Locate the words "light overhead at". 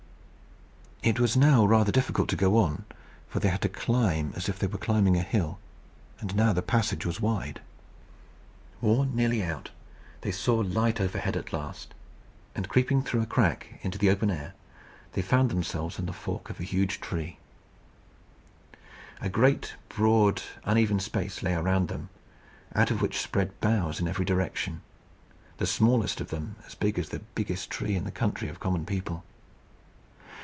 10.57-11.51